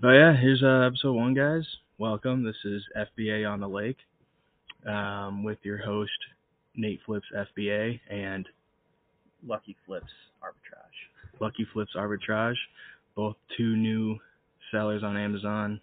[0.00, 1.66] But yeah, here's uh, episode one, guys.
[1.98, 2.44] Welcome.
[2.44, 3.96] This is FBA on the Lake
[4.86, 6.12] um, with your host,
[6.76, 8.46] Nate Flips FBA and
[9.44, 11.40] Lucky Flips Arbitrage.
[11.40, 12.54] Lucky Flips Arbitrage,
[13.16, 14.16] both two new
[14.70, 15.80] sellers on Amazon.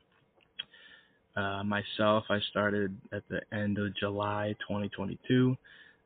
[1.36, 5.57] Uh, myself, I started at the end of July 2022.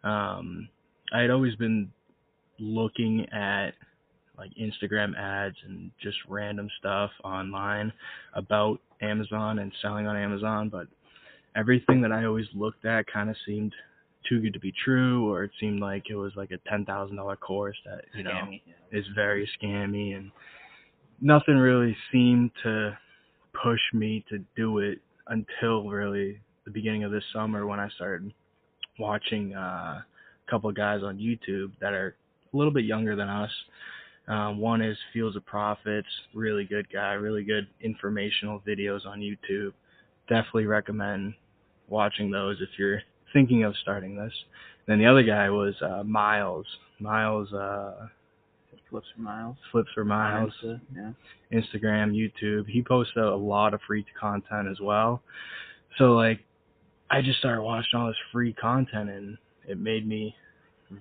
[0.04, 0.68] Um,
[1.14, 1.92] I had always been
[2.58, 3.76] looking at
[4.40, 7.92] like Instagram ads and just random stuff online
[8.34, 10.88] about Amazon and selling on Amazon, but
[11.56, 13.74] everything that I always looked at kind of seemed
[14.28, 17.18] too good to be true, or it seemed like it was like a ten thousand
[17.18, 20.32] dollar course that you know Scammy, is very scammy, and
[21.22, 22.98] nothing really seemed to
[23.62, 28.32] push me to do it until really the beginning of this summer when I started
[29.00, 30.06] watching uh, a
[30.50, 32.16] couple of guys on YouTube that are
[32.54, 33.52] a little bit younger than us.
[34.30, 39.74] Um, one is Fields of Profits, really good guy, really good informational videos on YouTube.
[40.30, 41.34] Definitely recommend
[41.88, 43.02] watching those if you're
[43.34, 44.34] thinking of starting this.
[44.88, 46.66] Then the other guy was uh, Miles.
[47.00, 48.08] Miles uh,
[48.90, 49.56] Flips for miles.
[49.72, 50.52] flips for miles.
[50.64, 51.12] Insta, Yeah.
[51.60, 52.66] Instagram, YouTube.
[52.68, 55.22] He posts a lot of free content as well.
[56.00, 56.40] So like
[57.12, 60.36] I just started watching all this free content and it made me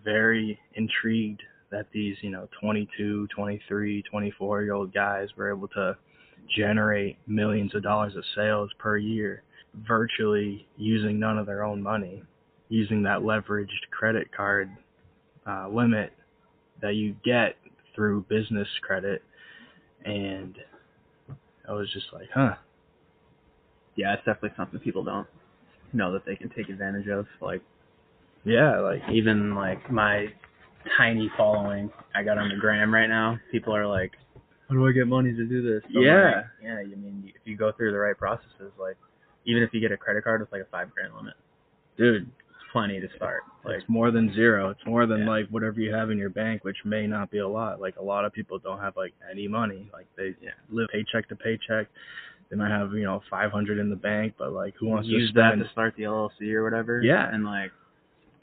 [0.05, 5.97] very intrigued that these, you know, 22, 23, 24 year old guys were able to
[6.57, 9.43] generate millions of dollars of sales per year
[9.87, 12.23] virtually using none of their own money,
[12.69, 14.71] using that leveraged credit card
[15.47, 16.13] uh, limit
[16.81, 17.57] that you get
[17.95, 19.23] through business credit
[20.05, 20.57] and
[21.69, 22.55] I was just like, huh.
[23.97, 25.27] Yeah, it's definitely something people don't
[25.93, 27.27] know that they can take advantage of.
[27.41, 27.63] Like
[28.45, 30.29] Yeah, like even like my
[30.97, 34.13] tiny following I got on the gram right now, people are like,
[34.69, 35.83] How do I get money to do this?
[35.91, 36.25] Yeah.
[36.37, 38.97] like, yeah, I mean if you go through the right processes, like
[39.47, 41.35] even if you get a credit card with like a five grand limit,
[41.97, 43.43] dude, it's plenty to start.
[43.65, 44.71] Like it's more than zero.
[44.71, 45.29] It's more than Yeah.
[45.29, 47.81] like whatever you have in your bank, which may not be a lot.
[47.81, 49.89] Like a lot of people don't have like any money.
[49.93, 50.51] Like they Yeah.
[50.71, 51.89] live paycheck to paycheck.
[52.51, 55.17] They might have, you know, five hundred in the bank, but like who wants use
[55.19, 57.03] to use that to start the LLC or whatever.
[57.03, 57.29] Yeah.
[57.33, 57.71] And like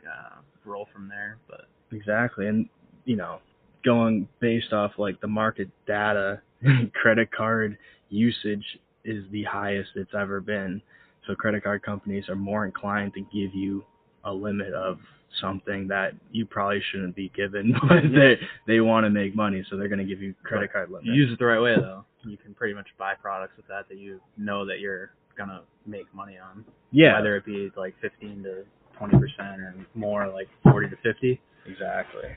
[0.07, 1.37] uh, roll from there.
[1.47, 2.47] But Exactly.
[2.47, 2.67] And,
[3.05, 3.39] you know,
[3.83, 6.41] going based off like the market data,
[6.93, 7.77] credit card
[8.09, 8.65] usage
[9.03, 10.81] is the highest it's ever been.
[11.27, 13.83] So credit card companies are more inclined to give you
[14.23, 14.99] a limit of
[15.41, 18.37] something that you probably shouldn't be given, but they
[18.67, 21.05] they want to make money, so they're going to give you credit card limit.
[21.05, 22.05] you use it the right way though.
[22.23, 26.11] You can pretty much buy products with that that you know that you're gonna make
[26.13, 26.65] money on.
[26.91, 28.63] yeah, Whether it be like fifteen to
[28.97, 31.39] twenty percent or more like forty to fifty.
[31.65, 32.29] Exactly.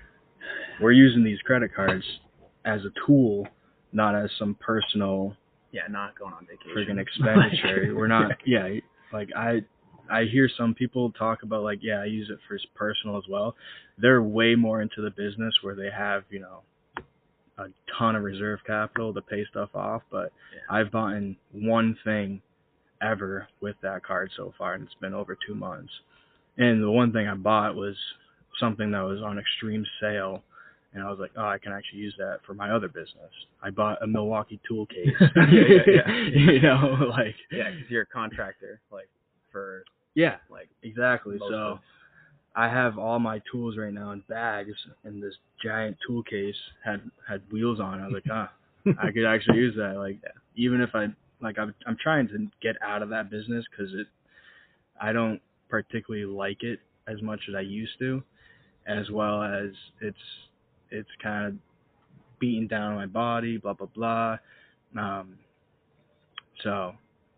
[0.81, 2.05] We're using these credit cards
[2.65, 3.47] as a tool,
[3.93, 5.37] not as some personal
[5.73, 6.73] Yeah, not going on vacation.
[6.75, 7.95] friggin' expenditure.
[7.95, 8.69] We're not, yeah,
[9.13, 9.63] like I,
[10.11, 13.57] I hear some people talk about like, yeah, I use it for personal as well.
[13.99, 16.63] They're way more into the business where they have, you know,
[17.59, 17.67] a
[17.99, 20.03] ton of reserve capital to pay stuff off.
[20.11, 20.77] But Yeah.
[20.77, 22.41] I've bought in one thing
[23.03, 25.93] ever with that card so far, and it's been over two months.
[26.57, 27.97] And the one thing I bought was
[28.61, 30.43] something that was on extreme sale.
[30.95, 33.31] And I was like, oh, I can actually use that for my other business.
[33.63, 35.09] I bought a Milwaukee tool case.
[35.37, 36.13] Yeah, yeah, yeah.
[36.53, 39.09] you know, like Yeah, because you're a contractor, like
[39.53, 41.37] for yeah, like exactly.
[41.39, 41.79] So of-
[42.57, 47.03] I have all my tools right now in bags, and this giant tool case had
[47.29, 48.01] had wheels on.
[48.01, 48.03] it.
[48.03, 48.51] I was like, ah,
[49.01, 49.97] I could actually use that.
[49.97, 50.31] Like, Yeah.
[50.57, 51.07] even if I
[51.41, 54.07] like, I'm I'm trying to get out of that business because it,
[55.01, 58.23] I don't particularly like it as much as I used to,
[58.89, 60.19] as well as it's
[60.91, 61.55] it's kind of
[62.41, 64.37] beating down my body, blah blah blah.
[64.99, 65.39] Um,
[66.63, 66.95] so,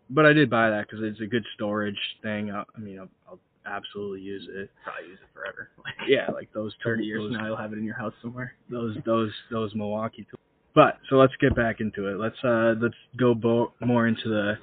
[0.09, 2.51] but I did buy that because it's a good storage thing.
[2.51, 4.69] I, I mean, I'll, I'll absolutely use it.
[4.83, 5.69] probably use it forever.
[5.77, 8.53] Like Yeah, like those thirty years those now you'll have it in your house somewhere.
[8.69, 10.39] those those those Milwaukee tools.
[10.73, 12.17] But so let's get back into it.
[12.17, 14.53] Let's uh let's go bo- more into the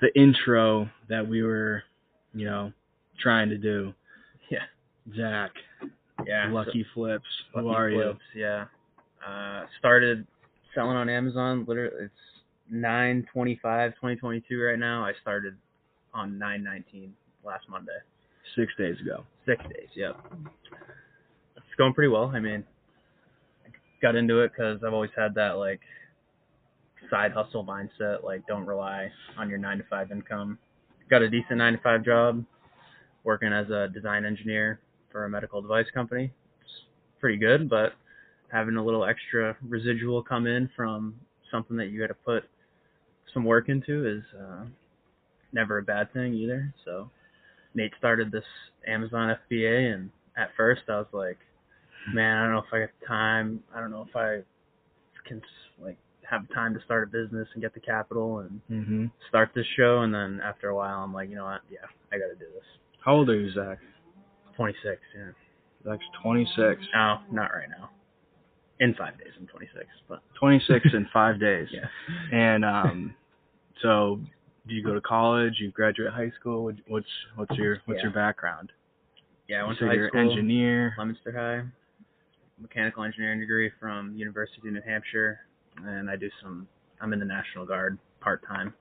[0.00, 1.82] the intro that we were,
[2.32, 2.72] you know,
[3.20, 3.92] trying to do.
[4.50, 4.60] Yeah.
[5.14, 5.52] Zach,
[6.26, 6.50] Yeah.
[6.50, 7.24] Lucky Flips.
[7.54, 8.02] so- Who Lucky are you?
[8.02, 8.64] Flips, Yeah.
[9.26, 10.26] Uh started
[10.74, 12.12] selling on Amazon literally it's
[12.70, 15.04] 925 2022 right now.
[15.04, 15.56] I started
[16.14, 17.92] on 919 last Monday.
[18.56, 19.24] Six days ago.
[19.46, 20.16] Six days, yep.
[21.56, 22.30] It's going pretty well.
[22.34, 22.64] I mean,
[23.66, 23.70] I
[24.02, 25.80] got into it because I've always had that like
[27.10, 28.22] side hustle mindset.
[28.22, 30.58] Like, don't rely on your nine to five income.
[31.10, 32.44] Got a decent nine to five job,
[33.24, 36.32] working as a design engineer for a medical device company.
[36.62, 36.70] It's
[37.20, 37.92] pretty good, but
[38.52, 41.14] having a little extra residual come in from
[41.50, 42.44] something that you got to put
[43.32, 44.64] some work into is uh,
[45.52, 46.72] never a bad thing either.
[46.84, 47.10] So
[47.74, 48.44] Nate started this
[48.86, 51.38] Amazon FBA, and at first I was like,
[52.12, 53.62] man, I don't know if I got time.
[53.74, 54.42] I don't know if I
[55.26, 55.42] can
[55.80, 59.66] like have time to start a business and get the capital and hmm start this
[59.76, 60.00] show.
[60.02, 61.60] And then after a while, I'm like, you know what?
[61.70, 62.64] Yeah, I got to do this.
[63.04, 63.78] How old are you, Zach?
[64.58, 65.00] 26.
[65.16, 65.30] Yeah.
[65.84, 66.82] Zach's 26.
[66.94, 67.90] No, not right now.
[68.80, 69.86] In five days, I'm 26.
[70.08, 71.68] But 26 in five days.
[71.72, 71.86] yeah.
[72.36, 73.14] And um,
[73.82, 74.20] so
[74.68, 75.54] do you go to college?
[75.60, 76.64] You graduate high school?
[76.64, 77.06] What- What's
[77.36, 78.02] what's your what's Yeah.
[78.04, 78.72] your background?
[79.48, 80.20] Yeah, I went so to high you're school.
[80.30, 80.92] engineer.
[80.98, 81.62] Leominster High,
[82.60, 85.40] mechanical engineering degree from University of New Hampshire,
[85.86, 86.68] and I do some.
[87.00, 88.74] I'm in the National Guard part time.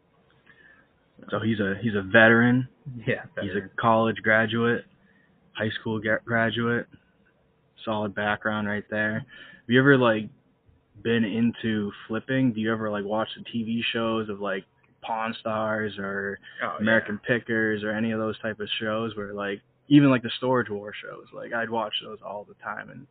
[1.30, 2.68] So he's a he's a veteran.
[3.08, 4.84] yeah, He's a college graduate,
[5.58, 6.88] high school gra- graduate.
[7.84, 9.20] Solid background right there.
[9.20, 10.30] Have you ever like
[11.04, 12.54] been into flipping?
[12.54, 14.64] Do you ever like watch the TV shows of like
[15.02, 16.78] Pawn Stars or oh, yeah.
[16.80, 20.70] American Pickers or any of those type of shows where like even like the Storage
[20.70, 23.08] War shows, like I'd watch those all the time and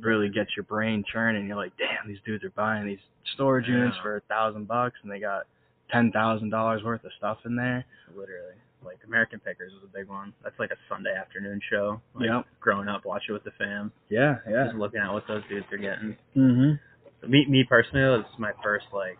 [0.00, 1.46] really gets your brain churning.
[1.46, 2.98] You're like, damn, these dudes are buying these
[3.34, 5.44] storage units for a thousand bucks and they got
[5.90, 7.84] ten thousand dollars worth of stuff in there.
[8.14, 8.54] literally.
[8.88, 10.32] Like American Pickers was a big one.
[10.42, 12.00] That's like a Sunday afternoon show.
[12.14, 12.46] Like Yep.
[12.60, 13.92] growing up, watch it with the fam.
[14.08, 14.64] Yeah, yeah.
[14.64, 16.16] Just looking at what those dudes are getting.
[16.36, 16.72] Mm-hmm.
[17.20, 19.18] But me, me personally, is my first like,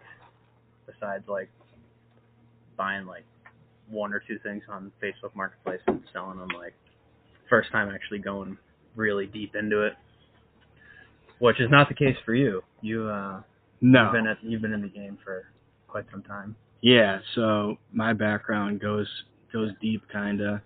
[0.87, 1.51] besides like
[2.77, 3.25] buying like
[3.91, 6.75] one or two things on Facebook Marketplace and selling them, like
[7.51, 8.57] first time actually going
[8.97, 9.93] really deep into it.
[11.41, 12.63] Which is not the case for you.
[12.81, 13.43] You uh,
[13.81, 14.05] No.
[14.05, 15.45] you've been at you've been in the game for
[15.87, 16.57] quite some time.
[16.81, 19.09] Yeah, so my background goes
[19.53, 20.63] goes deep kinda.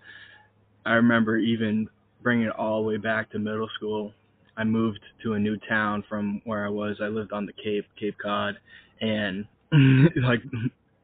[0.85, 1.87] I remember even
[2.21, 4.13] bringing it all the way back to middle school.
[4.55, 6.97] I moved to a new town from where I was.
[7.01, 8.55] I lived on the Cape, Cape Cod,
[9.01, 9.45] and
[10.23, 10.41] like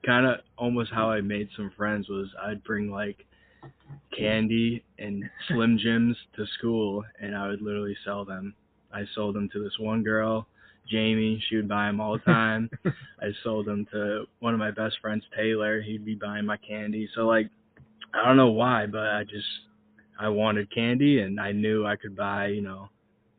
[0.05, 3.25] kind of almost how I made some friends was I'd bring like
[4.17, 8.53] candy and Slim Jims to school, and I would literally sell them.
[8.93, 10.47] I sold them to this one girl,
[10.89, 11.41] Jamie.
[11.47, 12.69] She would buy them all the time.
[12.85, 15.81] I sold them to one of my best friends, Taylor.
[15.81, 17.07] He'd be buying my candy.
[17.13, 17.49] So like,
[18.13, 19.47] I don't know why, but I just
[20.19, 22.89] I wanted candy, and I knew I could buy, you know,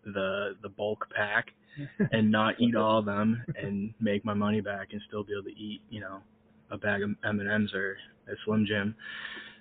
[0.05, 1.49] the the bulk pack
[2.12, 5.44] and not eat all of them and make my money back and still be able
[5.44, 6.20] to eat, you know,
[6.70, 7.96] a bag of M and M's or
[8.28, 8.94] a Slim Jim.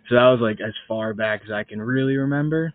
[0.08, 2.74] So that was like as far back as I can really remember.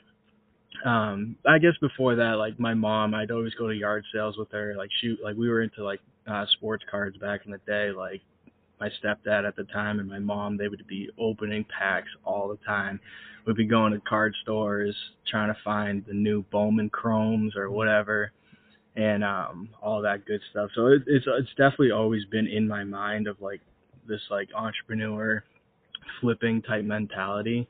[0.85, 4.51] Um, I guess before that, like my mom, I'd always go to yard sales with
[4.53, 4.75] her.
[4.77, 7.91] Like shoot, like we were into like uh, sports cards back in the day.
[7.91, 8.21] Like
[8.81, 12.59] my stepdad at the time and my mom, they would be opening packs all the
[12.67, 13.01] time.
[13.47, 14.97] We'd be going to card stores
[15.31, 18.33] trying to find the new Bowman Chromes or whatever,
[18.97, 20.71] and um, all that good stuff.
[20.75, 23.61] So it, it's it's definitely always been in my mind of like
[24.09, 25.45] this like entrepreneur
[26.21, 27.69] flipping type mentality,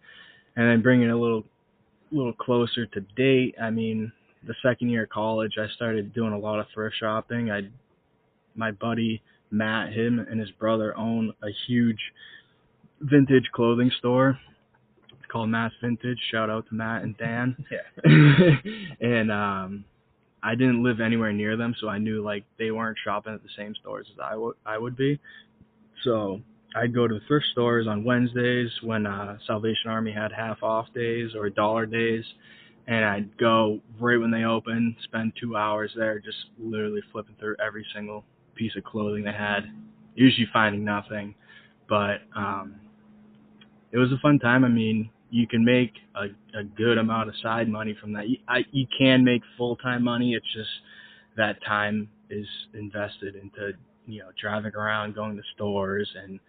[0.56, 1.45] and then bringing it a little
[2.12, 3.56] little closer to date.
[3.61, 4.12] I mean,
[4.47, 7.51] the second year of college, I started doing a lot of thrift shopping.
[7.51, 7.62] I
[8.55, 9.21] my buddy
[9.55, 12.01] Matt, him and his brother own a huge
[13.01, 14.39] vintage clothing store.
[15.11, 16.19] It's called Mass Vintage.
[16.31, 17.56] Shout out to Matt and Dan.
[17.71, 18.56] Yeah.
[19.01, 19.85] and um
[20.43, 23.49] I didn't live anywhere near them, so I knew like they weren't shopping at the
[23.56, 25.21] same stores as I would I would be.
[26.03, 26.41] So
[26.77, 31.31] I'd go to thrift stores on Wednesdays when uh Salvation Army had half off days
[31.37, 32.25] or dollar days
[32.87, 37.56] and I'd go right when they opened, spend two hours there just literally flipping through
[37.65, 39.61] every single piece of clothing they had,
[40.15, 41.34] usually finding nothing.
[41.89, 42.77] But um
[43.93, 44.65] it was a fun time.
[44.65, 46.25] I mean, you can make a,
[46.58, 48.29] a good amount of side money from that.
[48.29, 50.34] You, I, you can make full time money.
[50.34, 50.69] It's just
[51.37, 53.73] that time is invested into
[54.06, 56.41] you know driving around, going to stores, and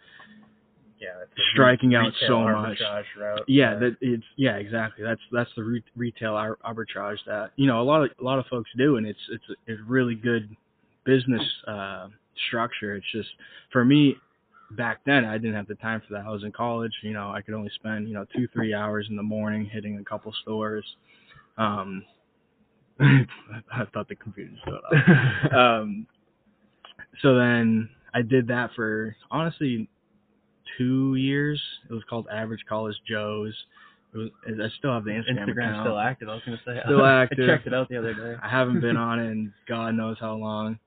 [1.00, 1.10] Yeah,
[1.54, 2.80] Striking out so much.
[3.20, 3.44] Route.
[3.48, 5.04] yeah, that it's yeah exactly.
[5.04, 8.40] That's that's the re- retail ar- arbitrage that you know a lot of a lot
[8.40, 10.56] of folks do, and it's it's a, it's really good
[11.06, 12.08] business uh,
[12.48, 12.96] structure.
[12.96, 13.30] It's just
[13.72, 14.16] for me
[14.72, 16.26] back then I didn't have the time for that.
[16.26, 19.08] I was in college, you know, I could only spend, you know, two, three hours
[19.10, 20.86] in the morning hitting a couple stores.
[21.58, 22.04] Um
[23.00, 25.54] I thought the computer shut off.
[25.54, 26.08] um
[27.22, 29.88] so then I did that for honestly
[30.78, 31.62] two years.
[31.90, 33.54] It was called Average College Joe's.
[34.14, 36.30] It was, I still have the Instagram, Instagram's still active.
[36.30, 37.50] I was gonna say Still active.
[37.50, 38.40] I checked it out the other day.
[38.42, 40.80] I haven't been on it in God knows how long.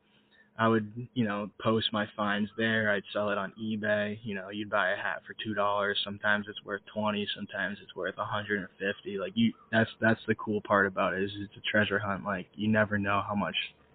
[0.58, 2.90] I would, you know, post my finds there.
[2.90, 4.18] I'd sell it on eBay.
[4.24, 5.96] You know, you'd buy a hat for two dollars.
[6.02, 7.28] Sometimes it's worth twenty.
[7.36, 9.18] Sometimes it's worth a hundred and fifty.
[9.18, 11.22] Like you, that's that's the cool part about it.
[11.22, 12.24] Is it's a treasure hunt.
[12.24, 13.54] Like you never know how much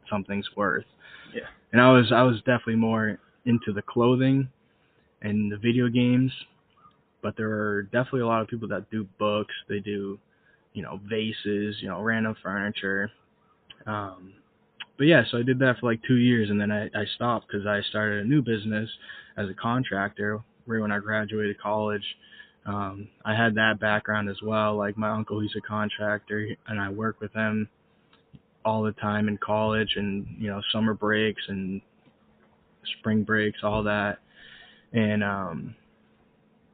[0.09, 0.85] something's worth.
[1.35, 1.47] Yeah.
[1.73, 4.47] And I was I was definitely more into the clothing,
[5.21, 6.31] and the video games,
[7.21, 9.53] but there are definitely a lot of people that do books.
[9.67, 10.17] They do,
[10.73, 13.11] you know, vases, you know, random furniture.
[13.85, 14.33] Um,
[14.97, 17.47] but yeah, so I did that for like two years, and then I, I stopped
[17.47, 18.89] because I started a new business
[19.37, 22.03] as a contractor right when I graduated college.
[22.65, 24.77] Um, I had that background as well.
[24.77, 27.67] Like my uncle, he's a contractor, and I work with him
[28.63, 31.81] all the time in college, and you know, summer breaks and
[32.99, 34.19] spring breaks, all that.
[34.93, 35.75] And um,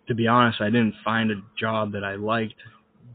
[0.07, 2.55] to be honest, I didn't find a job that I liked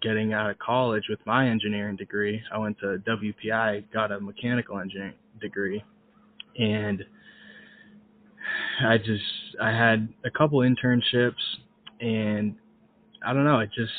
[0.04, 2.40] getting out of college with my engineering degree.
[2.52, 5.82] I went to WPI, got a mechanical engineering degree,
[6.58, 7.04] and
[8.87, 9.25] I just
[9.61, 11.32] I had a couple internships
[12.00, 12.54] and
[13.26, 13.92] I don't know, it just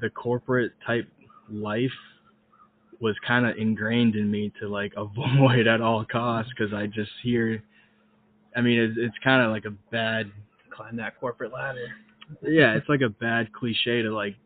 [0.00, 1.08] the corporate type
[1.48, 1.90] life
[3.00, 7.10] was kind of ingrained in me to like avoid at all costs because I just
[7.22, 7.62] hear
[8.56, 10.30] I mean it's it's kind of like a bad
[10.74, 11.88] Climb that corporate ladder.
[12.42, 14.36] yeah, it's like a bad cliche to like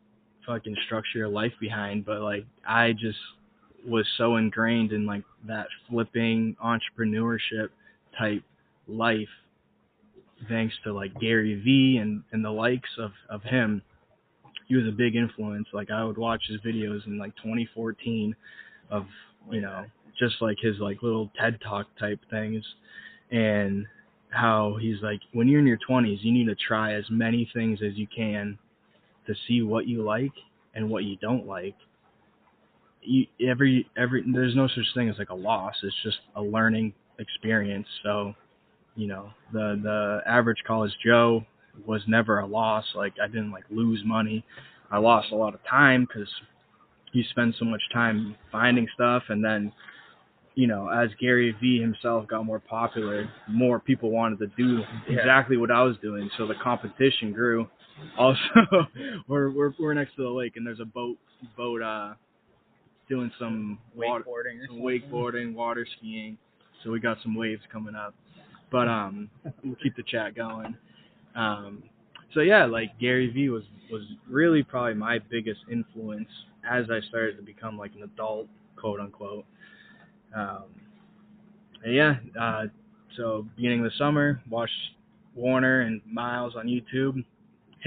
[0.47, 3.19] fucking structure your life behind, but like I just
[3.85, 7.69] was so ingrained in like that flipping entrepreneurship
[8.17, 8.43] type
[8.87, 9.27] life
[10.49, 13.81] thanks to like Gary Vee and and the likes of of him.
[14.67, 15.67] He was a big influence.
[15.73, 18.35] Like I would watch his videos in like 2014
[18.89, 19.05] of,
[19.49, 19.85] you know,
[20.19, 22.65] just like his like little TED Talk type things
[23.31, 23.85] and
[24.29, 27.79] how he's like when you're in your 20s, you need to try as many things
[27.81, 28.57] as you can
[29.27, 30.33] to see what you like
[30.75, 31.75] and what you don't like.
[33.01, 35.75] You, every every there's no such thing as like a loss.
[35.83, 37.87] It's just a learning experience.
[38.03, 38.33] So,
[38.95, 41.45] you know, the the average college Joe
[41.85, 42.85] was never a loss.
[42.95, 44.43] Like I didn't like lose money.
[44.91, 46.29] I lost a lot of time because
[47.13, 49.71] you spend so much time finding stuff, and then,
[50.55, 55.57] you know, as Gary Vee himself got more popular, more people wanted to do exactly
[55.57, 56.29] what I was doing.
[56.37, 57.67] So the competition grew.
[58.17, 58.39] Also,
[59.27, 61.17] we're we're we're next to the lake, and there's a boat
[61.55, 62.13] boat uh
[63.09, 66.37] doing some water Wakeboarding some wakeboarding, water skiing.
[66.83, 68.13] So we got some waves coming up.
[68.71, 69.29] But um
[69.63, 70.75] we'll keep the chat going.
[71.35, 71.83] Um
[72.33, 76.27] so yeah, like Gary Vee was was really probably my biggest influence
[76.69, 79.45] as I started to become like an adult, quote unquote.
[80.35, 80.65] Um
[81.83, 82.65] and yeah, uh
[83.15, 84.73] so beginning of the summer, watched
[85.35, 87.23] Warner and Miles on YouTube,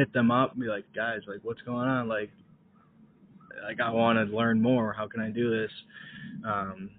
[0.00, 2.08] hit them up, and be like, guys, like what's going on?
[2.08, 2.30] Like
[3.64, 4.92] like I want to learn more.
[4.92, 5.70] How can I do this?
[6.46, 6.90] Um,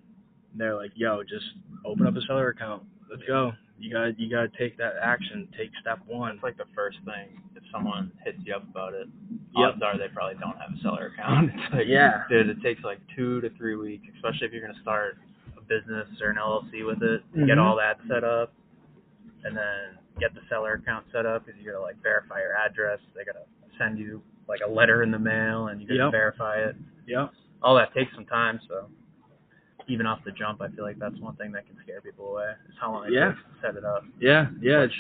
[0.56, 1.46] they're like, yo, just
[1.86, 2.84] open up a seller account.
[3.10, 3.52] Let's go.
[3.80, 5.48] You got you got to take that action.
[5.58, 6.36] Take step one.
[6.36, 9.08] It's like the first thing if someone hits you up about it.
[9.58, 9.74] Yep.
[9.76, 11.50] Odds are they probably don't have a seller account.
[11.56, 12.24] It's like, Yeah.
[12.30, 15.18] dude, it takes like two to three weeks, especially if you're gonna start
[15.58, 17.22] a business or an LLC with it.
[17.36, 17.48] Mhm.
[17.48, 18.54] Get all that set up,
[19.46, 23.00] and then get the seller account set up because you gotta like verify your address.
[23.16, 23.44] They gotta
[23.78, 26.12] send you like a letter in the mail, and you gotta Yep.
[26.12, 26.76] verify it.
[27.08, 27.32] Yep.
[27.64, 28.88] All that takes some time, so.
[29.88, 32.54] Even off the jump, I feel like that's one thing that can scare people away.
[32.70, 33.32] Is how long it Yeah.
[33.34, 34.06] takes to set it up.
[34.20, 34.48] Yeah.
[34.62, 34.82] Yeah.
[34.82, 34.96] Which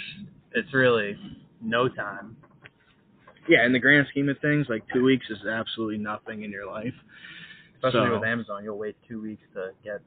[0.53, 1.17] it's really
[1.61, 2.35] no time.
[3.47, 3.63] yeah.
[3.65, 6.95] In the grand scheme of things, like two weeks is absolutely nothing in your life.
[7.75, 10.01] Especially So- with Amazon, you'll wait two weeks to get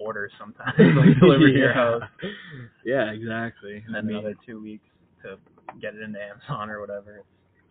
[0.00, 1.74] orders sometimes, like delivered to your Yeah.
[1.74, 2.02] house,
[2.84, 3.10] Yeah.
[3.12, 3.82] Exactly.
[3.86, 4.84] and I then mean, another two weeks
[5.22, 5.36] to
[5.80, 7.22] get it into Amazon or whatever.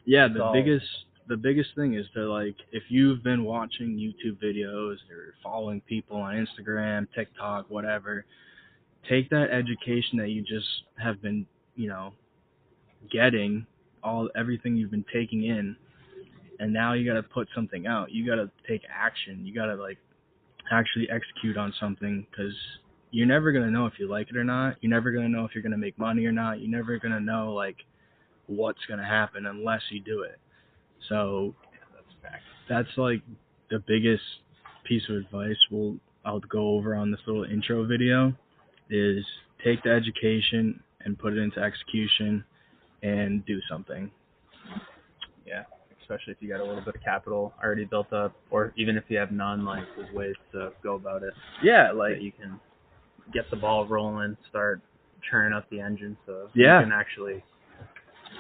[0.06, 0.86] yeah It's the all- biggest
[1.28, 6.18] the biggest thing is to like if you've been watching youtube videos or following people
[6.18, 8.26] on instagram tiktok whatever
[9.08, 10.68] take that education that you just
[10.98, 11.46] have been
[11.76, 12.14] you know
[13.12, 13.66] getting
[14.04, 15.76] all everything you've been taking in
[16.60, 19.66] and now you got to put something out you got to take action you got
[19.68, 19.98] to like
[20.72, 22.54] actually execute on something because
[23.12, 25.32] you're never going to know if you like it or not you're never going to
[25.32, 27.78] know if you're going to make money or not you're never going to know like
[28.50, 30.40] what's going to happen unless you do it.
[31.08, 31.56] So
[32.24, 33.22] That's that's like
[33.70, 34.24] the biggest
[34.84, 38.34] piece of advice we'll I'll go over on this little intro video
[38.90, 39.24] is
[39.64, 42.44] take the education and put it into execution
[43.04, 44.12] and do something.
[45.46, 45.64] Yeah,
[46.10, 49.04] especially if you got a little bit of capital already built up, or even if
[49.10, 51.34] you have none, like there's ways to go about it.
[51.64, 52.60] Yeah, Like you can
[53.34, 54.82] get the ball rolling, start
[55.30, 56.80] churning up the engine, so Yeah.
[56.80, 57.44] you can actually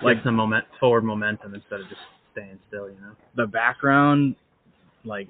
[0.01, 2.89] Like- like some moment forward momentum instead of just staying still.
[2.89, 3.15] You know.
[3.35, 4.35] the background
[5.03, 5.27] like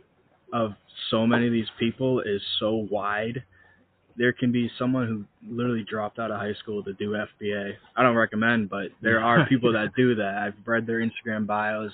[0.53, 0.75] of
[1.09, 3.43] so many of these people is so wide.
[4.15, 7.77] There can be someone who literally dropped out of high school to do FBA.
[7.95, 10.35] I don't recommend, but there are people that do that.
[10.37, 11.91] I've read their Instagram bios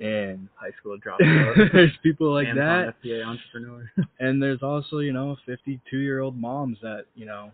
[0.00, 1.72] and High school dropout.
[1.72, 3.90] there's people like that FBA entrepreneur.
[4.20, 7.50] and there's also, you know, 52 year old moms that, you know,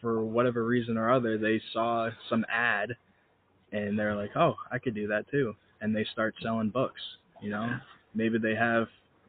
[0.00, 2.96] for whatever reason or other, they saw some ad
[3.72, 7.00] and they're like, oh, I could do that too, and they start selling books.
[7.42, 7.76] You know,
[8.14, 8.88] maybe they have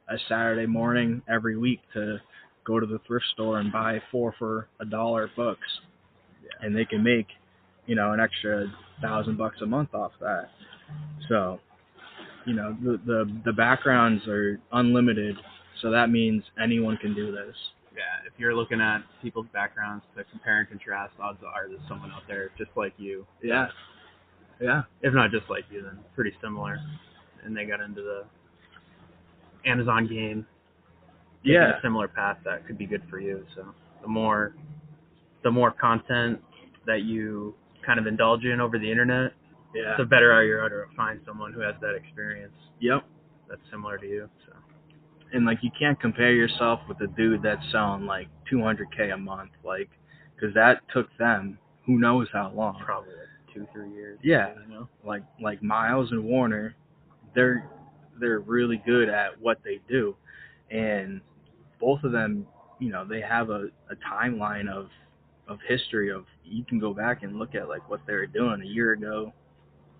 [0.09, 2.17] a Saturday morning every week to
[2.65, 5.67] go to the thrift store and buy four for a dollar books,
[6.43, 6.65] Yeah.
[6.65, 7.27] and they can make,
[7.85, 8.65] you know, an extra
[9.01, 10.49] thousand bucks a month off that.
[11.29, 11.59] So,
[12.45, 15.35] you know, the the the backgrounds are unlimited,
[15.81, 17.55] so that means anyone can do this.
[17.95, 22.11] Yeah, if you're looking at people's backgrounds to compare and contrast, odds are there's someone
[22.11, 23.25] out there just like you.
[23.43, 23.67] Yeah.
[24.61, 24.83] Yeah.
[25.01, 26.77] If not just like you, then pretty similar.
[27.43, 28.23] And they got into the
[29.65, 30.45] Amazon game,
[31.43, 31.77] Yeah.
[31.77, 33.45] a similar path that could be good for you.
[33.55, 33.65] So
[34.01, 34.53] the more
[35.43, 36.39] the more content
[36.85, 37.55] that you
[37.85, 39.33] kind of indulge in over the internet,
[39.73, 39.95] Yeah.
[39.97, 43.05] the better are you to find someone who has that experience Yep.
[43.49, 44.29] that's similar to you.
[44.45, 44.53] So
[45.33, 49.51] and like you can't compare yourself with a dude that's selling like 200k a month
[49.63, 49.89] like
[50.35, 54.19] because that took them who knows how long probably like two, three years.
[54.23, 54.53] Yeah.
[54.67, 54.89] You know?
[55.05, 56.75] like like miles and warner
[57.35, 57.69] they're
[58.19, 60.15] they're really good at what they do
[60.69, 61.21] and
[61.79, 62.45] both of them
[62.79, 64.87] you know they have a, a timeline of
[65.47, 68.61] of history of you can go back and look at like what they were doing
[68.61, 69.33] a year ago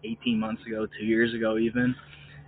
[0.03, 1.95] 18 months ago two years ago even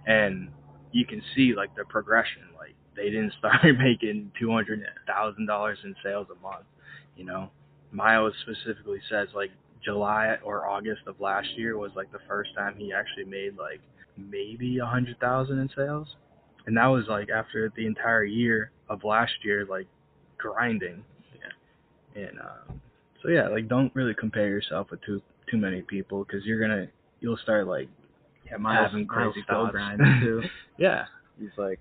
[0.06, 0.50] and
[0.92, 2.44] you can see like the progression.
[2.58, 6.66] Like they didn't start making two hundred thousand dollars in sales a month
[7.16, 7.50] you know?
[7.92, 9.52] Miles specifically says like
[9.84, 13.82] july or august of last year was like the first time he actually made like
[14.18, 16.08] maybe a hundred thousand in sales.
[16.66, 19.88] And that was like after the entire year of last year like
[20.38, 21.04] grinding.
[22.16, 22.24] Yeah.
[22.24, 22.82] and um
[23.22, 26.88] so yeah like don't really compare yourself with too too many people because you're gonna
[27.24, 27.88] you'll start like
[28.46, 29.72] Yeah, Miles, having Miles crazy thoughts.
[29.72, 30.44] grinds too.
[30.78, 31.06] yeah
[31.40, 31.80] He's like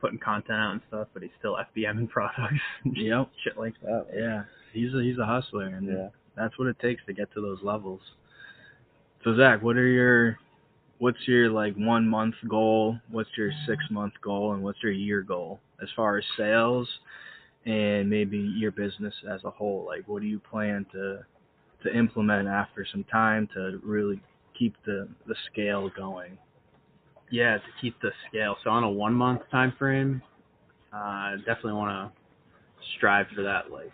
[0.00, 2.60] putting content out and stuff, but he's still FBMing products
[2.92, 4.06] yep shit like that.
[4.14, 6.08] yeah he's a he's a hustler and Yeah.
[6.36, 8.00] that's what it takes to get to those levels
[9.24, 10.38] so zach what are your
[10.98, 15.22] what's your like one month goal what's your six month goal and what's your year
[15.22, 16.88] goal as far as sales
[17.66, 21.20] and maybe your business as a whole like what do you plan to
[21.82, 24.20] to implement after some time to really
[24.58, 26.38] keep the the scale going
[27.30, 28.56] Yeah, to keep the scale.
[28.64, 30.22] So on a one month time frame,
[30.92, 32.12] uh definitely wanna
[32.96, 33.92] strive for that like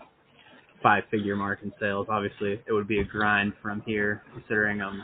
[0.83, 2.07] five figure mark in sales.
[2.11, 5.03] Obviously it would be a grind from here, considering I'm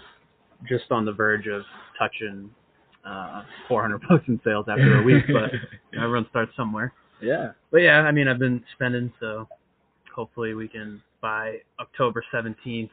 [0.69, 1.63] just on the verge of
[1.99, 2.51] touching
[3.07, 5.53] uh four hundred bucks in sales after a week, but
[5.93, 6.93] you know, everyone starts somewhere.
[7.21, 9.49] yeah But yeah, I mean, I've been spending, so
[10.15, 12.91] hopefully we can by October 17th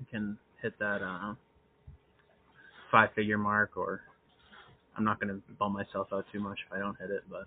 [0.00, 1.34] we can hit that uh,
[2.92, 3.76] five figure mark.
[3.76, 4.02] Or
[4.96, 7.46] I'm not gonna bum myself out too much if I don't hit it, but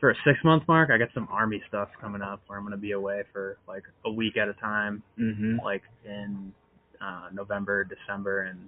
[0.00, 2.76] for a six month mark, I got some army stuff coming up where I'm gonna
[2.76, 6.52] be away for like a week at a time, mhm like in
[7.00, 8.60] uh, November, December, and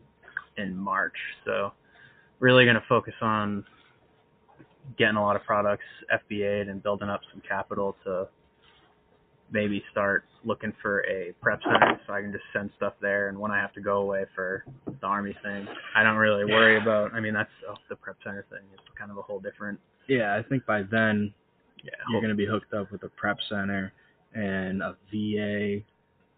[0.57, 1.17] in March.
[1.45, 1.73] So
[2.41, 3.65] really gonna focus on
[4.99, 8.29] getting a lot of products FBA'd and building up some capital to
[9.53, 13.39] maybe start looking for a prep center so I can just send stuff there and
[13.39, 17.13] when I have to go away for the army thing, I don't really worry about
[17.15, 20.35] I mean that's oh, the prep center thing is kind of a whole different yeah
[20.35, 21.33] i think by then
[21.83, 23.93] yeah, you're going to be hooked up with a prep center
[24.35, 25.83] and a VA,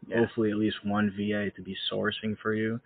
[0.07, 0.18] Yeah.
[0.18, 2.81] hopefully at least one VA to be sourcing for you.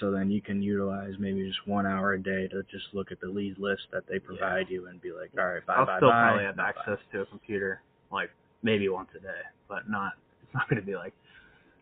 [0.00, 3.20] So then you can utilize maybe just one hour a day to just look at
[3.20, 5.80] the lead list that they provide you and be like, all right, bye bye.
[5.80, 6.20] I'll bye still bye.
[6.22, 8.30] probably have bye, access to a computer like
[8.62, 11.14] maybe once a day, but not it's not gonna be like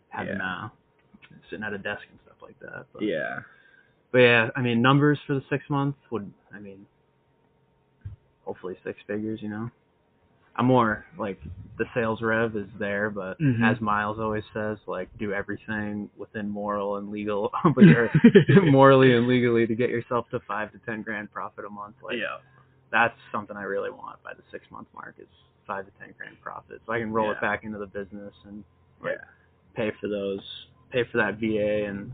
[0.08, 0.64] having Yeah.
[0.64, 0.68] uh
[1.48, 2.86] sitting at a desk and stuff like that.
[2.92, 3.02] But.
[3.02, 3.40] Yeah.
[4.12, 6.86] but yeah, I mean numbers for the six months would I mean
[8.44, 9.70] hopefully six figures, you know.
[10.56, 11.38] I'm more like
[11.78, 13.62] the sales rev is there, but Mhm.
[13.62, 17.84] as Miles always says, like do everything within moral and legal, but
[18.64, 21.94] morally and legally to get yourself to five to ten grand profit a month.
[22.02, 22.38] Like yeah.
[22.90, 25.28] that's something I really want by the six month mark is
[25.70, 27.32] five to ten grand profit, so I can roll Yeah.
[27.34, 28.64] it back into the business and
[29.00, 29.24] like Yeah.
[29.74, 32.12] pay for those, pay for that VA, and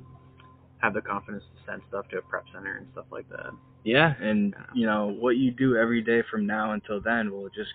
[0.83, 3.51] have the confidence to send stuff to a prep center and stuff like that.
[3.85, 4.66] Yeah, and Yeah.
[4.75, 7.73] you know what you do every day from now until then will just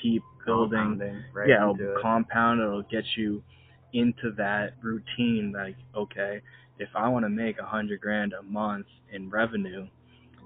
[0.00, 0.98] keep building.
[1.34, 2.00] Right yeah, it'll it.
[2.00, 2.60] compound.
[2.62, 3.42] It'll get you
[3.92, 5.52] into that routine.
[5.52, 6.40] Like, okay,
[6.78, 9.86] if I want to make a hundred grand a month in revenue,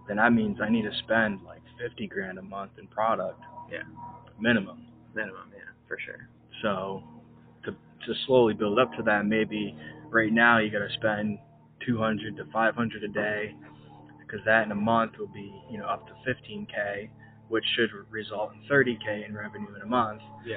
[0.09, 3.41] then that means I need to spend like fifty grand a month in product.
[3.71, 3.85] Yeah.
[4.39, 4.87] Minimum.
[5.15, 6.29] minimum, yeah, for sure.
[6.63, 7.03] So
[7.65, 9.77] to to slowly build up to that, maybe
[10.11, 11.39] right now you got to spend
[11.87, 13.55] two hundred to five hundred a day,
[14.21, 17.11] because that in a month will be you know up to fifteen k,
[17.49, 20.57] which should result in thirty k in revenue in a month Yeah.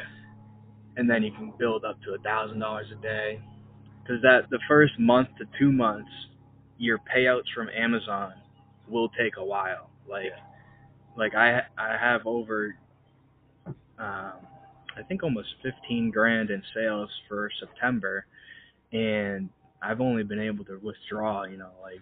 [0.97, 3.41] and then you can build up to a thousand dollars a day
[4.01, 6.09] because that the first month to two months
[6.77, 8.33] your payouts from Amazon
[8.87, 9.89] will take a while.
[10.09, 10.31] Like
[11.17, 12.75] like I I have over
[14.05, 14.33] um
[14.97, 18.25] I think almost 15 grand in sales for September
[18.93, 19.49] and
[19.81, 21.99] I've only been able to withdraw, you know, like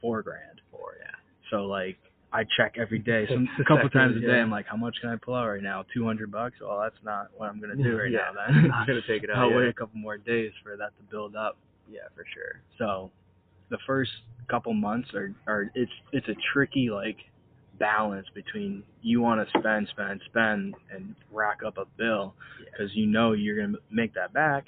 [0.00, 0.60] 4 grand.
[0.70, 1.14] Four, yeah.
[1.50, 1.98] So like
[2.32, 3.26] I check every day.
[3.30, 5.62] Some a couple times a day I'm like, how much can I pull out right
[5.62, 5.84] now?
[5.94, 6.56] 200 bucks?
[6.60, 8.30] Well, that's not what I'm going to do right Yeah.
[8.34, 8.56] now then.
[8.64, 9.36] I'm not gonna take it out.
[9.36, 9.56] I'll yeah.
[9.58, 11.56] wait a couple more days for that to build up.
[11.90, 12.62] Yeah, for sure.
[12.78, 13.10] So
[13.70, 14.10] the first
[14.50, 17.18] couple months are are it's it's a tricky like
[17.82, 22.66] balance between you want to spend spend spend and rack up a bill Yeah.
[22.70, 24.66] because you know you're gonna make that back,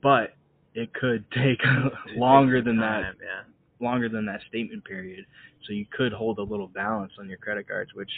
[0.00, 0.34] but
[0.74, 3.42] it could take It longer than time, that Yeah.
[3.86, 5.26] longer than that statement period.
[5.66, 8.12] So you could hold a little balance on your credit cards, which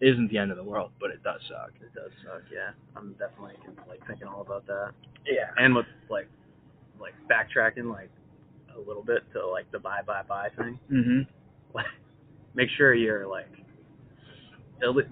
[0.00, 1.70] isn't the end of the world, but it does suck.
[1.80, 2.42] It does suck.
[2.52, 2.70] Yeah.
[2.96, 3.54] I'm definitely
[3.88, 4.90] like thinking all about that.
[5.24, 5.50] Yeah.
[5.56, 6.28] And with like
[7.00, 8.10] like backtracking like
[8.76, 10.78] a little bit to like the buy buy buy thing.
[10.90, 11.26] Mhm.
[11.74, 11.86] like
[12.54, 13.48] make sure you're like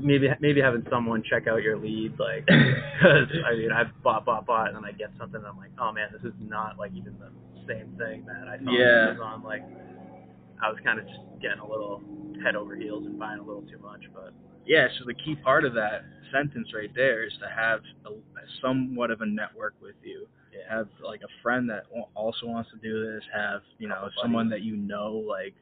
[0.01, 4.47] maybe maybe having someone check out your lead like because I mean I've bought bought
[4.47, 6.93] bought and then I get something and I'm like oh man this is not like
[6.95, 7.31] even the
[7.69, 8.87] same thing that I saw Yeah.
[8.87, 9.63] on Amazon like
[10.63, 12.03] I was kind of just getting a little
[12.43, 14.33] head over heels and buying a little too much but
[14.67, 18.11] Yeah, so the key part of that sentence right there is to have a,
[18.61, 20.27] somewhat of a network with you.
[20.53, 23.23] yeah Have like a friend that also wants to do this.
[23.35, 25.55] Have you know someone that you know like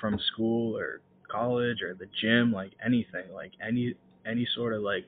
[0.00, 3.94] from school or college or the gym, like anything, like any
[4.26, 5.04] any sort of like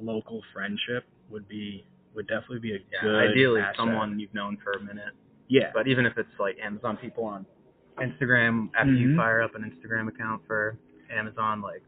[0.00, 3.76] local friendship would be would definitely be a yeah good ideally asset.
[3.76, 5.14] someone you've known for a minute
[5.48, 5.70] Yeah.
[5.74, 7.44] but even if it's like Amazon people on
[7.98, 9.16] Instagram after you Mhm.
[9.16, 10.76] fire up an Instagram account for
[11.10, 11.82] Amazon, like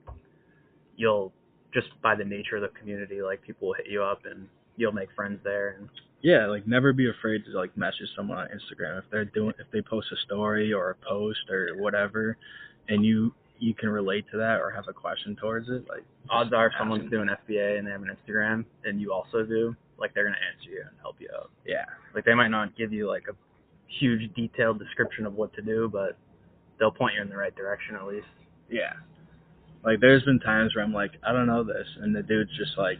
[0.96, 1.32] you'll
[1.72, 4.92] just by the nature of the community, like people will hit you up and you'll
[4.92, 5.76] make friends there.
[5.78, 5.88] And
[6.22, 9.66] yeah, like never be afraid to like message someone on Instagram if they're doing if
[9.72, 12.36] they post a story or a post or whatever,
[12.88, 15.88] and you you can relate to that or have a question towards it.
[15.88, 19.44] Like odds are, if someone's doing FBA and they have an Instagram and you also
[19.44, 21.50] do, like they're gonna answer you and help you out.
[21.64, 21.84] yeah,
[22.14, 23.34] Like they might not give you like a
[23.98, 26.18] huge detailed description of what to do, but
[26.78, 28.26] they'll point you in the right direction at least.
[28.70, 28.92] yeah.
[29.84, 32.76] Like there's been times where I'm like I don't know this, and the dude's just
[32.76, 32.98] like,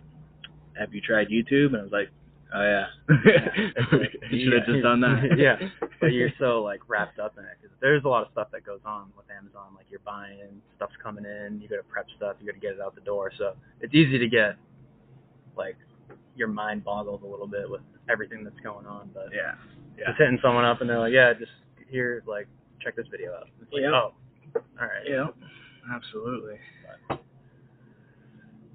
[0.79, 1.69] Have you tried YouTube?
[1.69, 2.09] And I was like,
[2.55, 2.87] Oh yeah,
[4.31, 5.35] you should have just done that.
[5.37, 5.57] yeah,
[6.01, 8.65] but you're so like wrapped up in it because there's a lot of stuff that
[8.65, 9.75] goes on with Amazon.
[9.77, 12.75] Like you're buying, stuff's coming in, you got to prep stuff, you got to get
[12.75, 13.33] it out the door.
[13.37, 14.57] So it's easy to get
[15.57, 15.77] like
[16.37, 19.11] your mind boggled a little bit with everything that's going on.
[19.12, 19.55] But yeah,
[19.99, 21.51] yeah, just hitting someone up and they're like, yeah, just
[21.91, 22.47] here, like
[22.81, 23.49] check this video out.
[23.61, 23.91] It's like, Yeah.
[23.91, 24.12] oh,
[24.55, 25.05] all right.
[25.05, 25.27] yeah,
[25.93, 26.59] absolutely.
[27.09, 27.21] But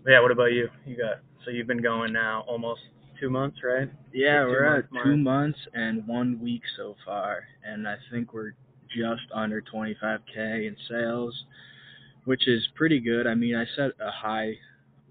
[0.08, 0.22] yeah.
[0.22, 0.70] What about you?
[0.86, 2.82] You got so you've been going now almost
[3.20, 3.90] two months, right?
[4.14, 5.06] Yeah, we're at mark.
[5.06, 8.54] two months and one week so far, and I think we're
[8.90, 11.46] just under 25k in sales,
[12.26, 13.28] which is pretty good.
[13.28, 14.56] I mean, I set a high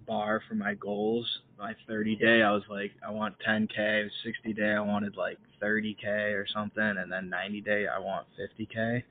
[0.06, 1.26] bar for my goals.
[1.58, 4.08] My 30 day, I was like, I want 10k.
[4.24, 9.02] 60 day, I wanted like 30k or something, and then 90 day, I want 50k.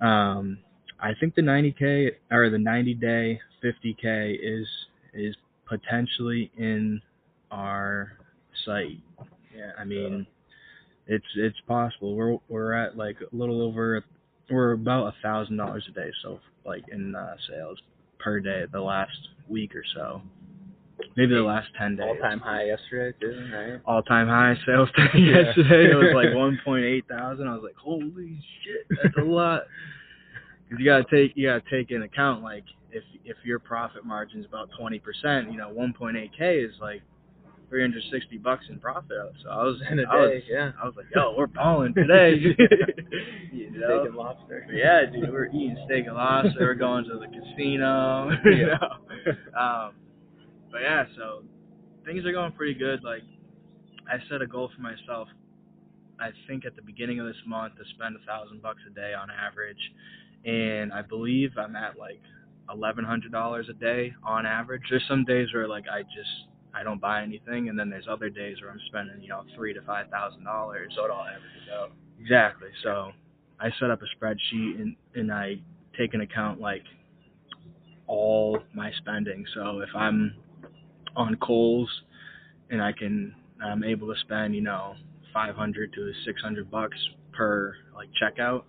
[0.00, 0.58] Um,
[1.00, 4.66] I think the 90k or the 90 day 50k is
[5.14, 7.00] is potentially in
[7.50, 8.12] our
[8.64, 8.98] sight.
[9.56, 9.70] Yeah.
[9.78, 10.26] I mean,
[11.06, 12.14] it's it's possible.
[12.14, 14.04] We're we're at like a little over,
[14.50, 16.10] we're about a thousand dollars a day.
[16.22, 17.78] So like in uh, sales
[18.18, 19.16] per day the last
[19.48, 20.20] week or so,
[21.16, 22.06] maybe the last ten days.
[22.08, 23.80] all time high yesterday too, right?
[23.86, 25.42] All time high sales day Yeah.
[25.46, 25.90] yesterday.
[25.92, 27.46] It was like 1.8 thousand.
[27.48, 29.62] I was like, holy shit, that's a lot.
[30.68, 34.40] Because you gotta take you gotta take in account like if if your profit margin
[34.40, 37.02] is about 20 percent, you know 1.8k is like
[37.68, 39.16] 360 bucks in profit.
[39.42, 40.72] So I was In a I was day, yeah.
[40.82, 42.36] I was like, yo, we're balling today.
[43.52, 43.98] You You know?
[43.98, 44.66] steak and lobster.
[44.72, 46.54] yeah, dude, we're eating steak and lobster.
[46.60, 48.30] We're going to the casino.
[48.44, 48.78] you Yeah.
[48.78, 49.58] know?
[49.58, 49.94] Um,
[50.70, 51.42] but yeah, so
[52.04, 53.02] things are going pretty good.
[53.04, 53.22] Like
[54.10, 55.28] I set a goal for myself.
[56.20, 59.12] I think at the beginning of this month to spend a thousand bucks a day
[59.14, 59.78] on average,
[60.44, 62.20] and I believe I'm at like
[62.70, 64.82] eleven hundred dollars a day on average.
[64.90, 68.30] There's some days where like I just I don't buy anything, and then there's other
[68.30, 70.92] days where I'm spending you know three to five thousand dollars.
[70.96, 71.92] So it all averages out.
[72.20, 72.68] Exactly.
[72.82, 73.12] So
[73.60, 75.56] I set up a spreadsheet and and I
[75.96, 76.82] take an account like
[78.06, 79.44] all my spending.
[79.54, 80.34] So if I'm
[81.16, 81.90] on Kohl's
[82.70, 84.94] and I can I'm able to spend, you know,
[85.32, 86.96] 500 to 600 bucks
[87.32, 88.62] per like checkout,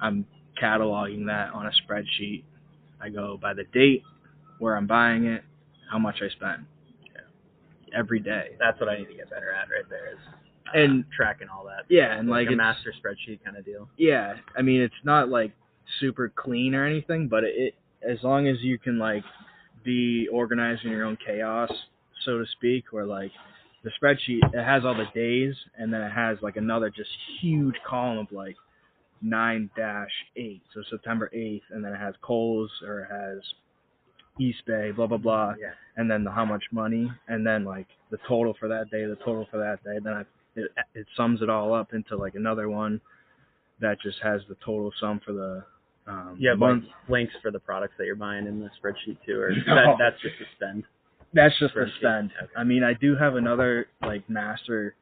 [0.00, 0.26] I'm
[0.60, 2.42] cataloging that on a spreadsheet.
[3.00, 4.02] I go by the date,
[4.58, 5.42] where I'm buying it,
[5.90, 6.60] how much I spent.
[7.96, 8.50] Every day.
[8.60, 10.12] That's what I need to get better at right there.
[10.12, 10.18] Is
[10.72, 11.84] uh, And- tracking all that.
[11.88, 13.88] Yeah, and like, like a master spreadsheet kind of deal.
[13.96, 15.52] yeah, I mean it's not like
[15.98, 17.74] super clean or anything, but it, it
[18.08, 19.24] as long as you can like
[19.82, 21.70] be organized in your own chaos,
[22.24, 23.32] so to speak, where like
[23.82, 27.74] the spreadsheet it has all the days and then it has like another just huge
[27.88, 28.54] column of like
[29.22, 33.42] nine dash eight, so September eighth, and then it has Kohl's or it has
[34.40, 35.72] Eastbay, blah blah blah, Yeah.
[35.96, 39.16] and then the how much money, and then like the total for that day, the
[39.16, 39.98] total for that day.
[40.02, 40.20] Then I,
[40.56, 43.00] it it sums it all up into like another one
[43.80, 45.64] that just has the total sum for the
[46.06, 46.84] um, have month.
[47.08, 50.34] links for the products that you're buying in the spreadsheet too, or that, that's just
[50.40, 50.84] a spend.
[51.34, 51.98] That's just the spreadsheet.
[51.98, 52.30] spend.
[52.42, 52.52] Okay.
[52.56, 54.94] I mean, I do have another like master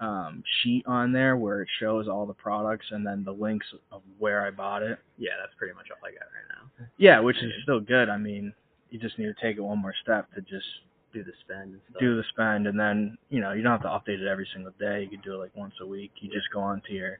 [0.00, 4.02] um, sheet on there where it shows all the products and then the links of
[4.18, 4.98] where I bought it.
[5.18, 6.48] Yeah, that's pretty much all I got right
[6.80, 6.86] now.
[6.96, 8.08] Yeah, which is still good.
[8.08, 8.52] I mean,
[8.90, 10.66] you just need to take it one more step to just
[11.12, 12.00] Do the spend and stuff.
[12.00, 14.72] do the spend and then you know you don't have to update it every single
[14.78, 17.18] day you could do it like once a week you just go onto your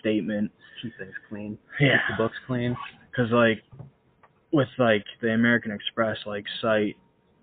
[0.00, 1.58] statement keep things clean.
[1.80, 2.76] yeah Keep the books clean.
[3.10, 3.62] because like
[4.52, 6.96] with like the american express like site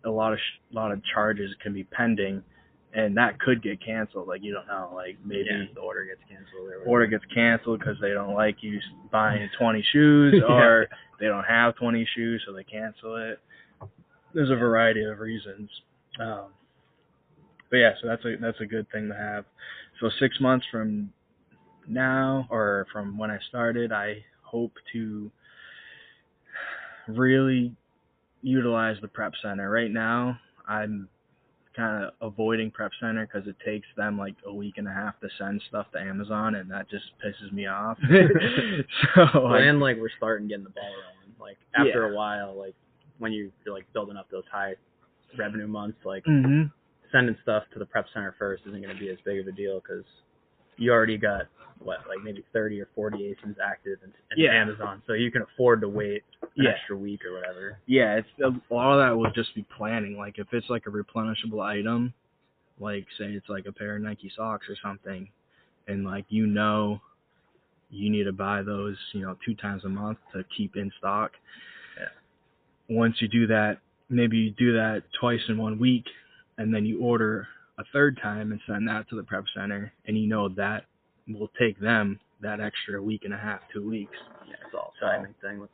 [0.06, 2.42] a lot of sh- lot of charges can be pending
[2.94, 4.28] and that could get canceled.
[4.28, 7.80] Like you don't know like maybe yeah, the order gets canceled or order gets canceled
[7.80, 8.80] because they don't like you
[9.12, 10.54] buying 20 shoes Yeah.
[10.56, 10.88] or
[11.20, 13.40] they don't have 20 shoes so they cancel it.
[14.34, 15.70] There's a variety of reasons
[16.20, 16.46] um,
[17.70, 19.46] but yeah so that's a that's a good thing to have.
[20.00, 21.12] So six months from
[21.88, 25.32] now or from when i started i hope to
[27.08, 27.76] really
[28.42, 29.70] utilize the prep center.
[29.70, 31.08] Right now i'm
[31.80, 35.20] kind of avoiding prep center because it takes them like a week and a half
[35.22, 37.98] to send stuff to amazon and that just pisses me off
[39.16, 41.36] so Well, I- and like we're starting getting the ball rolling.
[41.40, 42.12] Like after Yeah.
[42.12, 42.76] a while, like
[43.18, 44.76] when you, you're like building up those high
[45.38, 46.72] revenue months, like Mhm.
[47.12, 49.52] sending stuff to the prep center first isn't going to be as big of a
[49.52, 50.04] deal because
[50.78, 51.44] you already got
[51.80, 54.54] what like maybe 30 or 40 ASINs active in, in Yeah.
[54.54, 56.72] Amazon, so you can afford to wait an Yeah.
[56.72, 57.80] extra week or whatever.
[57.86, 60.18] yeah, it's a lot of that will just be planning.
[60.18, 62.14] Like if it's like a replenishable item,
[62.80, 65.30] like say it's like a pair of Nike socks or something,
[65.88, 67.00] and like you know
[67.92, 71.32] you need to buy those, you know, two times a month to keep in stock.
[72.00, 72.96] Yeah.
[72.96, 76.06] Once you do that, maybe you do that twice in one week,
[76.60, 77.48] and then you order
[77.80, 80.86] a third time and send that to the prep center, and you know that
[81.28, 84.16] will take them that extra week and a half, two weeks.
[84.48, 85.70] Yeah, it's all So- timing thing with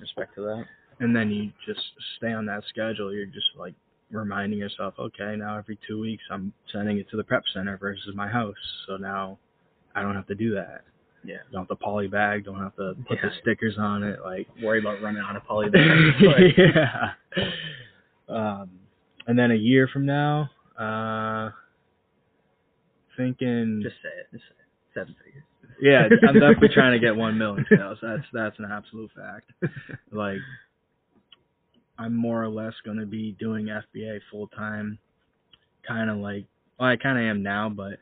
[0.00, 0.64] respect to that.
[1.00, 1.80] and then you just
[2.18, 3.12] stay on that schedule.
[3.12, 3.74] You're just like
[4.10, 8.14] reminding yourself, okay, now every two weeks I'm sending it to the prep center versus
[8.14, 8.54] my house.
[8.86, 9.38] So now
[9.94, 10.82] I don't have to do that.
[11.24, 11.38] Yeah.
[11.50, 12.44] Don't have to poly bag.
[12.44, 14.20] Don't have to put the stickers on it.
[14.24, 16.22] Like Worry about running out of poly bag.
[16.22, 17.12] like, yeah.
[18.28, 18.70] Um,
[19.26, 21.50] and then a year from now, uh,
[23.16, 24.26] thinking just say it.
[24.32, 24.66] Just say it.
[24.94, 25.42] Seven figures.
[25.80, 27.98] Yeah, I'm definitely trying to get one million sales.
[28.02, 29.50] That's that's an absolute fact.
[30.12, 30.38] Like,
[31.98, 34.98] I'm more or less going to be doing FBA full time,
[35.86, 36.44] kind of like
[36.78, 37.98] well, I kind of am now, but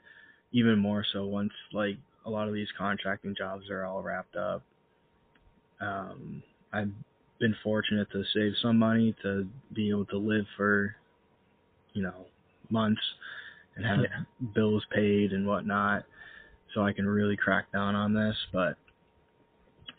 [0.52, 4.62] even more so once like a lot of these contracting jobs are all wrapped up.
[5.80, 6.90] Um, I've
[7.38, 10.94] been fortunate to save some money to be able to live for,
[11.92, 12.26] you know,
[12.70, 13.02] months
[13.76, 14.24] and have Yeah.
[14.54, 16.04] bills paid and whatnot
[16.74, 18.36] so I can really crack down on this.
[18.52, 18.76] But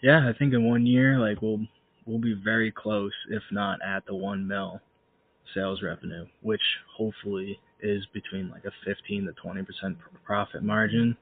[0.02, 1.62] yeah, I think in one year, like we'll
[2.06, 4.82] we'll be very close, if not at the one mil
[5.54, 6.62] sales revenue, which
[6.98, 11.16] hopefully is between like a 15 to 20 percent profit margin.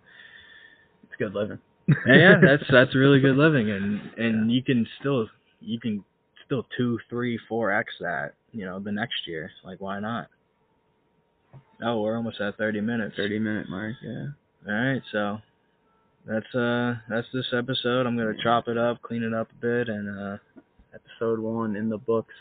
[1.04, 1.60] It's good living.
[2.08, 5.28] Yeah, that's that's really good living, and and you can still
[5.60, 6.04] you can
[6.46, 9.52] still two, three, four x that you know the next year.
[9.66, 10.28] Like why not?
[11.84, 13.16] Oh, we're almost at 30 minutes.
[13.18, 13.96] thirty minute mark.
[14.02, 14.28] Yeah.
[14.68, 15.40] All right, so
[16.26, 18.06] that's uh that's this episode.
[18.06, 20.38] I'm gonna chop it up, clean it up a bit, and uh
[20.94, 22.36] Episode one in the books.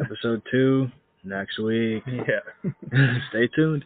[0.00, 0.88] episode two
[1.22, 2.02] next week.
[2.06, 2.72] Yeah.
[3.30, 3.84] Stay tuned.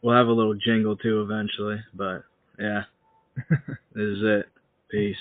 [0.00, 2.22] We'll have a little jingle too eventually, but
[2.58, 2.84] yeah,
[3.50, 3.58] this
[3.96, 4.46] is it.
[4.90, 5.16] Peace.